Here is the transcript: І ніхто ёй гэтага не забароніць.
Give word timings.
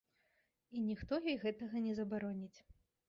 І 0.79 0.81
ніхто 0.87 1.13
ёй 1.31 1.37
гэтага 1.43 1.85
не 1.87 1.93
забароніць. 2.01 2.55